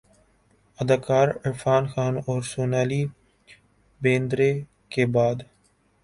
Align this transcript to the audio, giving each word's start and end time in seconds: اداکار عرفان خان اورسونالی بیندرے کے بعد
اداکار 0.79 1.27
عرفان 1.45 1.83
خان 1.91 2.13
اورسونالی 2.27 3.03
بیندرے 4.01 4.51
کے 4.93 5.05
بعد 5.15 5.37